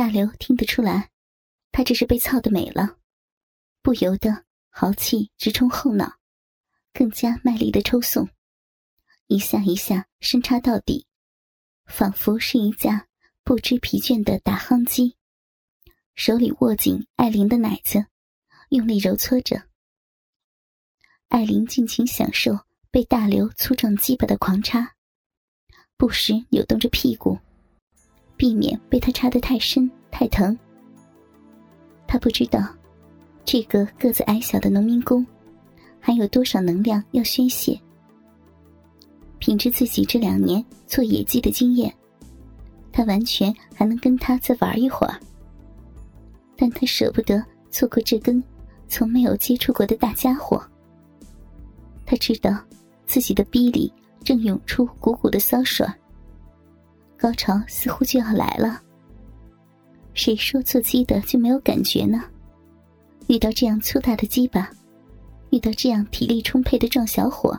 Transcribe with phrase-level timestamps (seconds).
[0.00, 1.10] 大刘听得出来，
[1.70, 2.96] 他这是被操的美了，
[3.82, 6.16] 不由得豪气直冲后脑，
[6.94, 8.26] 更加卖力的抽送，
[9.26, 11.06] 一下一下深插到底，
[11.84, 13.08] 仿佛是一架
[13.44, 15.18] 不知疲倦的打夯机。
[16.14, 18.06] 手里握紧艾琳的奶子，
[18.70, 19.64] 用力揉搓着。
[21.28, 22.58] 艾琳尽情享受
[22.90, 24.96] 被大刘粗壮鸡巴的狂插，
[25.98, 27.38] 不时扭动着屁股，
[28.40, 30.58] 避免被他插得太深太疼。
[32.06, 32.66] 他不知道，
[33.44, 35.26] 这个个子矮小的农民工，
[36.00, 37.78] 还有多少能量要宣泄。
[39.38, 41.94] 凭着自己这两年做野鸡的经验，
[42.90, 45.20] 他完全还能跟他再玩一会儿。
[46.56, 48.42] 但他舍不得错过这根
[48.88, 50.66] 从没有接触过的大家伙。
[52.06, 52.58] 他知道
[53.04, 53.92] 自己的逼里
[54.24, 55.86] 正涌出鼓鼓的骚水，
[57.20, 58.80] 高潮似乎就要来了。
[60.14, 62.24] 谁说做鸡的就没有感觉呢？
[63.28, 64.70] 遇到这样粗大的鸡巴，
[65.50, 67.54] 遇到这样体力充沛的壮小伙，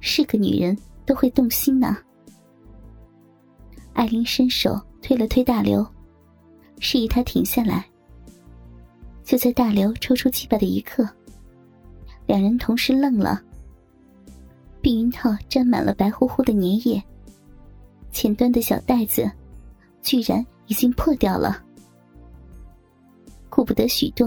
[0.00, 1.96] 是个女人都会动心呢。
[3.94, 5.84] 艾琳伸手推了推大刘，
[6.78, 7.84] 示意他停下来。
[9.24, 11.08] 就在大刘抽出鸡巴的一刻，
[12.26, 13.42] 两人同时愣了。
[14.82, 17.02] 避孕套沾满了白乎乎的粘液，
[18.16, 19.30] 前端的小袋子
[20.00, 21.62] 居然已经破掉了。
[23.50, 24.26] 顾不得许多，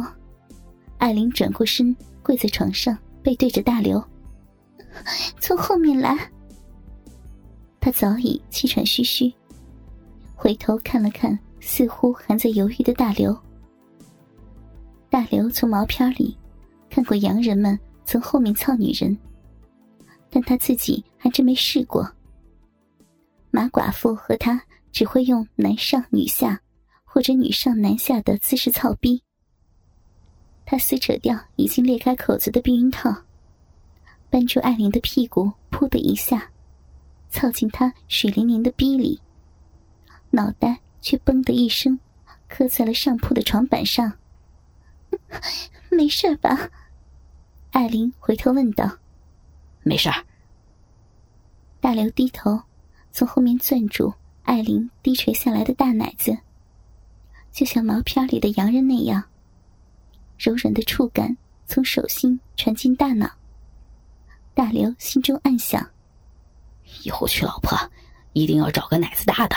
[1.00, 4.00] 艾琳转过身，跪在床上，背对着大刘
[5.42, 6.16] ：“从后面来。”
[7.82, 9.34] 他早已气喘吁吁，
[10.36, 13.36] 回头看了看似乎还在犹豫的大刘。
[15.10, 16.38] 大刘从毛片里
[16.92, 19.18] 看过洋人们从后面操女人。
[20.30, 22.08] 但他自己还真没试过。
[23.52, 26.62] 马寡妇和他只会用男上女下，
[27.04, 29.24] 或者女上男下的姿势操逼。
[30.66, 33.24] 他撕扯掉已经裂开口子的避孕套，
[34.30, 36.52] 扳住艾琳的屁股，噗的一下，
[37.30, 39.20] 操进她水灵灵的逼里，
[40.30, 42.00] 脑袋却嘣的一声，
[42.48, 44.14] 磕在了上铺的床板上。
[45.90, 46.70] 没事吧？
[47.72, 48.98] 艾琳回头问道。
[49.82, 50.24] 没事儿。
[51.80, 52.62] 大刘低头，
[53.12, 56.38] 从后面攥住艾琳低垂下来的大奶子，
[57.52, 59.24] 就像毛片里的洋人那样。
[60.38, 63.30] 柔软的触感从手心传进大脑。
[64.54, 65.90] 大刘心中暗想：
[67.04, 67.78] 以后娶老婆，
[68.34, 69.56] 一定要找个奶子大的。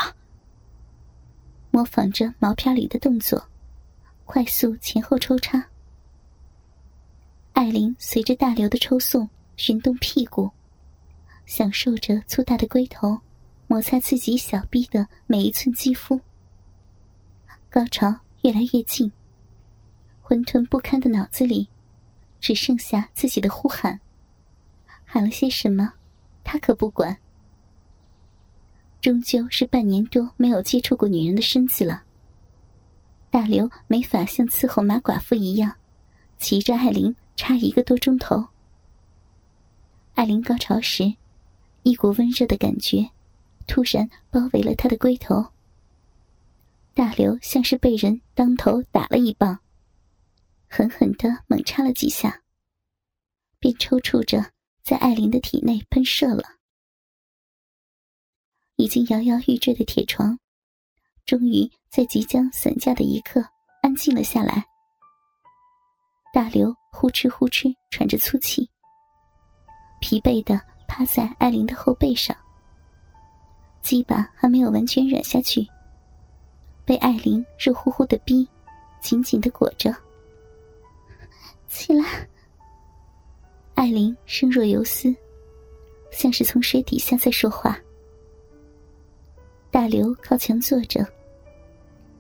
[1.71, 3.43] 模仿着毛片里的动作，
[4.25, 5.65] 快速前后抽插。
[7.53, 9.29] 艾琳随着大刘的抽送。
[9.59, 10.51] 旋动屁股，
[11.45, 13.21] 享受着粗大的龟头
[13.73, 16.21] 摩擦自己小臂的每一寸肌肤。
[17.71, 19.11] 高潮越来越近，
[20.21, 21.71] 混沌不堪的脑子里
[22.39, 23.99] 只剩下自己的呼喊。
[25.07, 25.95] 喊了些什么，
[26.45, 27.17] 他可不管。
[29.01, 32.03] 终究是半年多没有接触过女人的身子了。
[33.31, 35.77] 大刘没法像伺候马寡妇一样，
[36.37, 38.49] 骑着艾琳插一个多钟头。
[40.13, 41.15] 艾琳高潮时，
[41.85, 43.09] 一股温热的感觉
[43.67, 45.45] 突然包围了他的龟头。
[46.95, 49.59] 大刘像是被人当头打了一棒，
[50.69, 52.43] 狠狠的猛插了几下，
[53.59, 54.53] 便抽搐着
[54.83, 56.45] 在艾琳的体内喷射了。
[58.77, 60.39] 已经摇摇欲坠的铁床，
[61.25, 63.43] 终于在即将散架的一刻
[63.81, 64.65] 安静了下来。
[66.35, 68.69] 大刘呼哧呼哧喘着粗气。
[70.01, 72.37] 疲惫的趴在艾琳的后背上，
[73.83, 75.67] 鸡巴还没有完全软下去，
[76.85, 78.49] 被艾琳热乎乎的逼
[79.01, 79.95] 紧紧的裹着。
[81.69, 82.05] 起来，
[83.75, 85.15] 艾琳声若游丝，
[86.11, 87.79] 像是从水底下在说话。
[89.71, 91.05] 大刘靠墙坐着，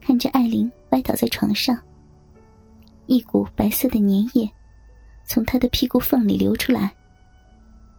[0.01, 1.79] 看着艾琳歪倒在床上，
[3.07, 4.51] 一股白色的粘液
[5.25, 6.93] 从他的屁股缝里流出来。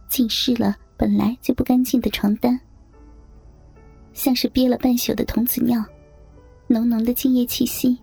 [0.08, 2.60] 浸湿了本来就不干净的床单，
[4.14, 5.84] 像是憋了半宿的童子尿，
[6.68, 7.98] 浓浓的精液气息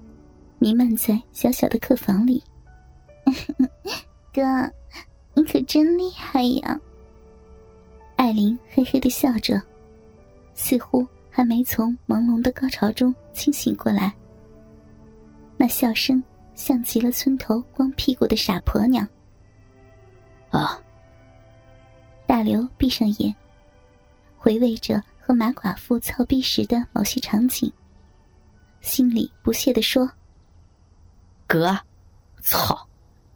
[0.60, 2.44] 弥漫在小小的客房里。
[4.31, 4.42] 哥，
[5.34, 6.80] 你可真厉害呀！
[8.18, 9.60] 艾琳嘿嘿的笑着，
[10.54, 14.13] 似乎还没从朦胧的高潮中清醒过来。
[15.58, 16.22] 那笑声
[16.54, 19.08] 像极了村头光屁股的傻婆娘。
[20.50, 20.80] 啊。
[22.28, 23.36] 大刘闭上眼，
[24.38, 27.72] 回味着和马寡妇操逼时的某些场景，
[28.81, 30.12] 心里不屑地说
[31.48, 31.80] ：“哥，
[32.42, 32.89] 操！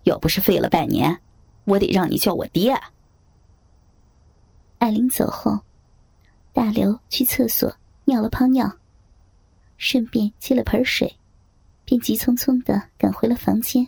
[0.03, 1.21] 要不是废了半年，
[1.63, 2.77] 我得让你叫我爹。”
[4.77, 5.61] 艾琳走后，
[6.51, 8.69] 大刘去厕所尿了泡尿，
[9.77, 11.17] 顺便接了盆水，
[11.85, 13.87] 便急匆匆的赶回了房间。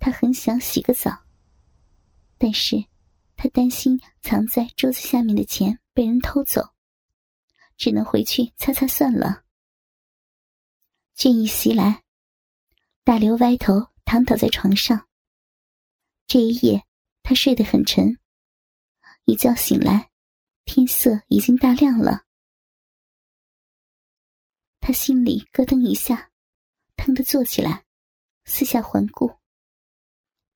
[0.00, 1.14] 他很想洗个澡，
[2.38, 2.82] 但是
[3.36, 6.74] 他担心藏在桌子下面的钱被人偷走，
[7.76, 9.44] 只能回去擦擦算了。
[11.16, 12.04] 倦意袭来，
[13.04, 15.08] 大刘歪头躺倒在床上。
[16.26, 16.86] 这一夜
[17.22, 18.18] 他睡得很沉。
[19.24, 20.10] 一觉醒来，
[20.64, 22.24] 天色已经大亮了。
[24.80, 26.30] 他心里咯噔一下，
[26.96, 27.84] 腾地坐起来，
[28.44, 29.38] 四下环顾。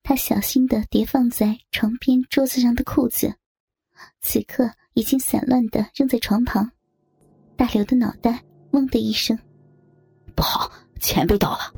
[0.09, 3.31] 他小心的叠放在床边桌子上的裤子，
[4.21, 6.67] 此刻已经散乱的扔在床旁。
[7.55, 9.37] 大刘的脑袋嗡的一声，
[10.33, 10.67] 不好，
[10.99, 11.71] 钱被盗了。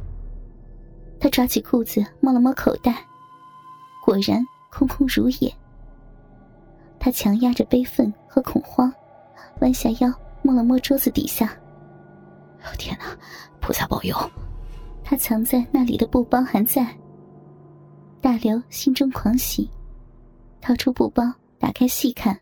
[1.19, 3.05] 他抓起裤子摸了摸口袋，
[4.05, 4.41] 果然
[4.71, 5.53] 空空如也。
[7.01, 8.89] 他强压着悲愤和恐慌，
[9.59, 10.09] 弯下腰
[10.41, 11.53] 摸了摸桌子底下。
[12.77, 13.07] 天哪！
[13.59, 14.15] 菩萨保佑！
[15.03, 16.97] 他藏在那里的布包还在。
[18.21, 19.67] 大刘心中狂喜，
[20.61, 21.23] 掏出布包，
[21.57, 22.39] 打开细看，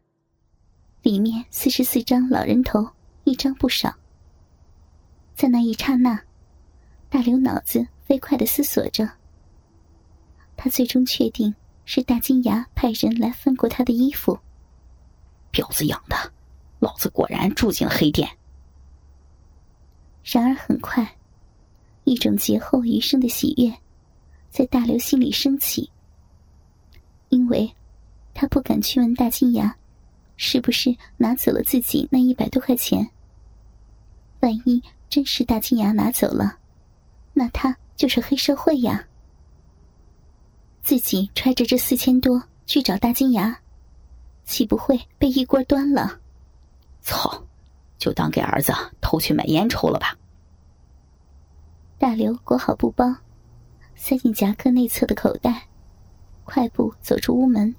[1.01, 2.85] 里面四十四张老人头，
[3.23, 3.95] 一张不少。
[5.35, 6.21] 在那一刹那，
[7.09, 9.09] 大刘脑子飞快的思索着。
[10.57, 11.55] 他最终确定
[11.85, 14.37] 是大金牙派人来翻过他的衣服。
[15.53, 16.33] 婊子养的，
[16.79, 18.29] 老子果然住进了黑店。
[20.25, 21.15] 然而很快，
[22.03, 23.73] 一种劫后余生的喜悦，
[24.49, 25.89] 在大刘心里升起。
[27.29, 27.73] 因为，
[28.33, 29.75] 他不敢去问大金牙，
[30.37, 33.09] 是不是拿走了自己那一百多块钱。
[34.39, 36.57] 万一真是大金牙拿走了，
[37.33, 39.05] 那他就是黑社会呀。
[40.81, 43.59] 自己揣着这四千多去找大金牙。
[44.45, 46.19] 岂不会被一锅端了？
[47.01, 47.43] 操！
[47.99, 50.17] 就当给儿子偷去买烟抽了吧。
[51.97, 53.13] 大刘裹好布包，
[54.01, 55.67] 塞进夹克内侧的口袋，
[56.45, 57.75] 快步走出屋门。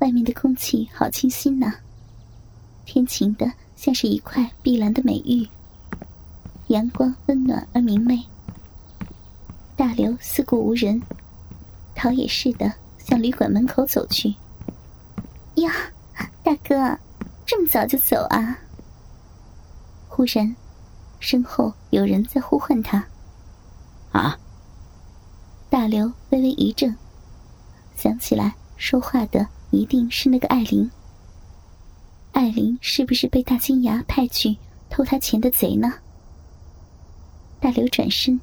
[0.00, 1.72] 外面的空气好清新呐，
[2.84, 5.48] 天晴的像是一块碧蓝的美玉，
[6.66, 8.22] 阳光温暖而明媚。
[9.74, 11.00] 大刘四顾无人，
[11.94, 14.34] 逃也似的向旅馆门口走去。
[15.54, 15.72] 呀，
[16.44, 16.96] 大哥，
[17.46, 18.58] 这么早就走啊？
[20.08, 20.54] 忽然，
[21.20, 23.02] 身后有人在呼唤他。
[24.16, 24.38] 啊！
[25.68, 26.94] 大刘微微一怔，
[27.96, 30.90] 想起来说话的一定是那个艾琳。
[32.32, 34.56] 艾琳是不是被大金牙派去
[34.88, 35.92] 偷他钱的贼呢？
[37.60, 38.40] 大刘转身，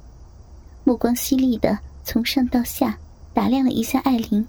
[0.83, 2.97] 目光犀利的从上到下
[3.33, 4.45] 打量了一下艾琳。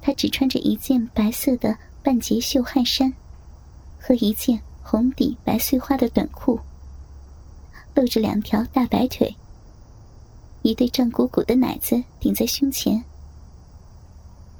[0.00, 3.12] 他只穿着一件白色的半截袖汗衫，
[4.00, 6.58] 和一件红底白碎花的短裤，
[7.94, 9.34] 露着两条大白腿，
[10.62, 13.02] 一对胀鼓鼓的奶子顶在胸前。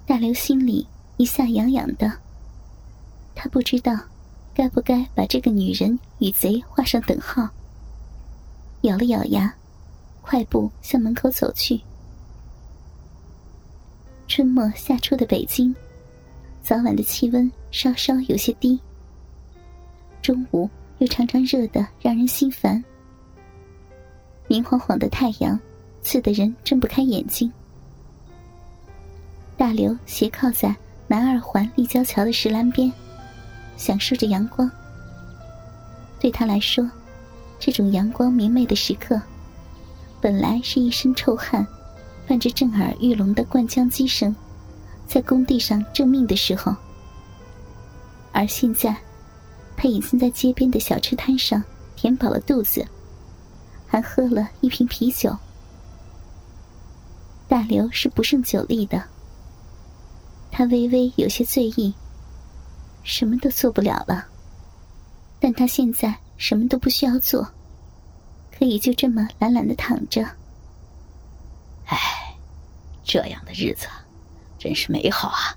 [0.04, 2.12] 大刘心里一下痒痒的，
[3.34, 3.96] 他不知道
[4.52, 7.49] 该不该把这个女人与贼画上等号，
[8.82, 9.54] 咬了咬牙，
[10.21, 11.80] 快步向门口走去。
[14.26, 15.75] 春末夏初的北京，
[16.62, 18.80] 早晚的气温稍稍有些低，
[20.21, 20.68] 中午
[20.99, 22.82] 又常常热得让人心烦。
[24.49, 25.59] 明晃晃的太阳，
[26.02, 27.50] 刺得人睁不开眼睛。
[29.56, 30.75] 大刘斜靠在
[31.06, 32.92] 南二环立交桥的石栏边，
[33.76, 34.71] 享受着阳光。
[36.21, 36.88] 对他来说，
[37.59, 39.21] 这种阳光明媚的时刻，
[40.21, 41.66] 本来是一身臭汗。
[42.25, 44.35] 伴着震耳欲聋的灌浆机声，
[45.09, 46.75] 在工地上挣命的时候。
[48.30, 48.97] 而现在，
[49.76, 51.62] 他已经在街边的小吃摊上
[51.97, 52.87] 填饱了肚子，
[53.88, 55.37] 还喝了一瓶啤酒。
[57.52, 59.04] 大刘是不胜酒力的，
[60.50, 61.92] 他微微有些醉意，
[63.02, 64.26] 什么都做不了了。
[65.38, 67.47] 但他现在什么都不需要做，
[68.50, 70.23] 可以就这么懒懒的躺着。
[71.85, 71.99] 唉，
[73.04, 73.87] 这样的日子
[74.59, 75.54] 真是美好啊！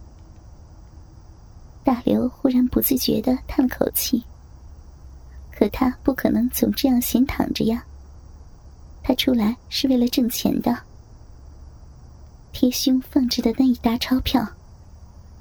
[1.86, 4.22] 大刘忽然不自觉的叹了口气。
[5.50, 7.82] 可他不可能总这样闲躺着呀。
[9.02, 10.78] 他出来是为了挣钱的。
[12.58, 14.48] 贴胸放置的那一沓钞票，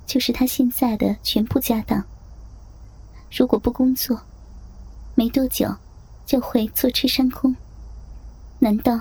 [0.04, 2.04] 就是他现在的全部家当。
[3.30, 4.20] 如果不工作，
[5.14, 5.72] 没多久
[6.26, 7.54] 就会坐吃山空。
[8.58, 8.98] 难道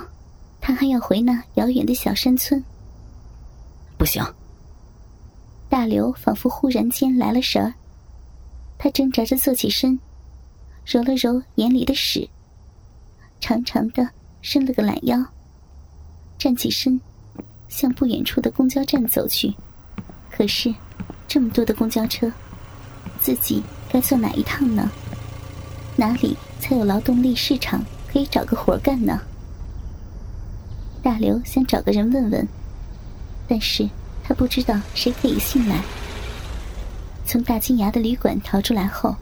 [0.62, 2.64] 他还要回那遥远的小山村？
[3.98, 4.24] 不行！
[5.68, 7.74] 大刘仿佛忽然间来了神儿，
[8.78, 10.00] 他挣扎着坐起身，
[10.86, 12.30] 揉了揉眼里的屎，
[13.40, 14.08] 长长的
[14.44, 15.18] 伸了个懒腰，
[16.38, 17.02] 站起身，
[17.76, 19.54] 向不远处的公交站走去。
[20.30, 20.74] 可是，
[21.28, 22.32] 这么多的公交车，
[23.20, 24.92] 自己该坐哪一趟呢？
[25.96, 29.20] 哪里才有劳动力市场可以找个活干呢？
[31.02, 32.48] 大刘想找个人问问，
[33.48, 33.90] 但是
[34.24, 35.82] 他不知道谁可以信赖。
[37.26, 39.16] 从大金牙的旅馆逃出来后，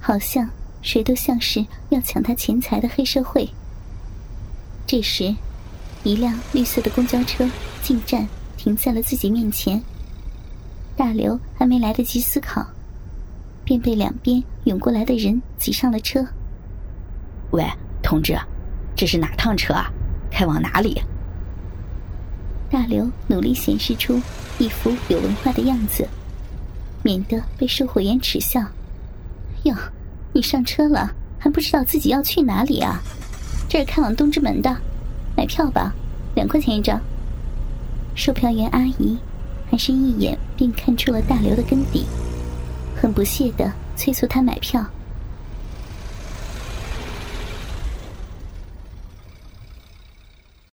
[0.00, 0.48] 好像
[0.82, 3.48] 谁都像是要抢他钱财的黑社会。
[4.86, 5.34] 这时，
[6.06, 7.50] 一辆绿色的公交车
[7.82, 9.82] 进站，停在了自己面前。
[10.94, 12.64] 大刘还没来得及思考。
[13.64, 16.24] 便被两边涌过来的人挤上了车。
[17.50, 17.64] 喂，
[18.00, 18.38] 同志，
[18.94, 19.90] 这是哪趟车啊？
[20.30, 21.02] 开往哪里？
[22.70, 24.22] 大刘努力显示出
[24.60, 26.06] 一副有文化的样子，
[27.02, 28.60] 免得被售货员耻笑。
[29.64, 29.74] 哟，
[30.32, 33.02] 你上车了还不知道自己要去哪里啊？
[33.68, 34.80] 这是开往东直门的，
[35.36, 35.92] 买票吧，
[36.34, 37.00] 两块钱一张。
[38.14, 39.18] 售票员阿姨
[39.70, 42.06] 还是一眼便看出了大刘的根底。
[42.96, 44.82] 很不屑的催促他买票。